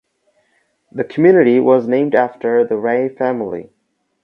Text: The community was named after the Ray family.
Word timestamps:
The 0.91 1.03
community 1.03 1.59
was 1.59 1.87
named 1.87 2.15
after 2.15 2.65
the 2.65 2.75
Ray 2.75 3.07
family. 3.07 3.69